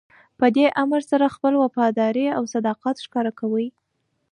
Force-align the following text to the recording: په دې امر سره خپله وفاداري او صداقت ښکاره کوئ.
په 0.39 0.45
دې 0.55 0.65
امر 0.83 1.01
سره 1.11 1.33
خپله 1.35 1.57
وفاداري 1.63 2.25
او 2.37 2.43
صداقت 2.53 2.95
ښکاره 3.05 3.31
کوئ. 3.39 3.67